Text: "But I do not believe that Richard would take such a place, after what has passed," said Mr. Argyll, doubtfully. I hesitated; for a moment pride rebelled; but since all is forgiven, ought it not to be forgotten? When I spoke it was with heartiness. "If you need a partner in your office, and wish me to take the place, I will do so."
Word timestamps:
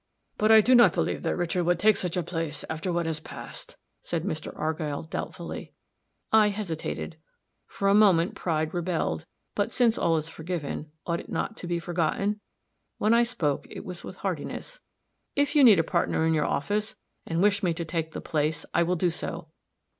"But 0.39 0.51
I 0.51 0.61
do 0.61 0.73
not 0.73 0.93
believe 0.93 1.21
that 1.21 1.35
Richard 1.37 1.63
would 1.65 1.77
take 1.77 1.95
such 1.95 2.17
a 2.17 2.23
place, 2.23 2.65
after 2.71 2.91
what 2.91 3.05
has 3.05 3.19
passed," 3.19 3.77
said 4.01 4.23
Mr. 4.23 4.51
Argyll, 4.57 5.03
doubtfully. 5.03 5.73
I 6.31 6.47
hesitated; 6.49 7.17
for 7.67 7.87
a 7.87 7.93
moment 7.93 8.33
pride 8.33 8.73
rebelled; 8.73 9.27
but 9.53 9.71
since 9.71 9.99
all 9.99 10.17
is 10.17 10.27
forgiven, 10.27 10.89
ought 11.05 11.19
it 11.19 11.29
not 11.29 11.55
to 11.57 11.67
be 11.67 11.77
forgotten? 11.77 12.39
When 12.97 13.13
I 13.13 13.21
spoke 13.23 13.67
it 13.69 13.85
was 13.85 14.03
with 14.03 14.15
heartiness. 14.15 14.79
"If 15.35 15.55
you 15.55 15.63
need 15.63 15.77
a 15.77 15.83
partner 15.83 16.25
in 16.25 16.33
your 16.33 16.47
office, 16.47 16.95
and 17.27 17.39
wish 17.39 17.61
me 17.61 17.71
to 17.75 17.85
take 17.85 18.13
the 18.13 18.21
place, 18.21 18.65
I 18.73 18.81
will 18.81 18.95
do 18.95 19.11
so." 19.11 19.49